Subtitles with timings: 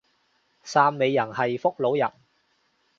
[0.65, 2.11] 汕尾人係福佬人